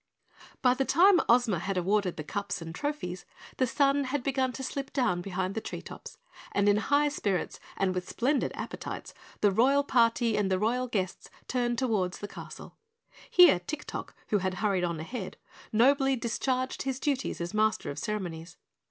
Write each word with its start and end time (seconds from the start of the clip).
By 0.63 0.73
the 0.73 0.83
time 0.83 1.21
Ozma 1.29 1.59
had 1.59 1.77
awarded 1.77 2.17
the 2.17 2.23
cups 2.23 2.59
and 2.59 2.73
trophies, 2.73 3.23
the 3.57 3.67
sun 3.67 4.05
had 4.05 4.23
begun 4.23 4.51
to 4.53 4.63
slip 4.63 4.91
down 4.93 5.21
behind 5.21 5.53
the 5.53 5.61
treetops, 5.61 6.17
and 6.53 6.67
in 6.67 6.77
high 6.77 7.07
spirits 7.07 7.59
and 7.77 7.93
with 7.93 8.09
splendid 8.09 8.51
appetites 8.55 9.13
the 9.41 9.51
Royal 9.51 9.83
Party 9.83 10.35
and 10.35 10.49
the 10.49 10.57
Royal 10.57 10.87
Guests 10.87 11.29
turned 11.47 11.77
toward 11.77 12.13
the 12.13 12.27
castle. 12.27 12.77
Here 13.29 13.59
Tik 13.59 13.85
Tok, 13.85 14.15
who 14.29 14.39
had 14.39 14.55
hurried 14.55 14.83
on 14.83 14.99
ahead, 14.99 15.37
nobly 15.71 16.15
discharged 16.15 16.81
his 16.81 16.99
duties 16.99 17.39
as 17.39 17.53
Master 17.53 17.91
of 17.91 17.99
Ceremonies. 17.99 18.57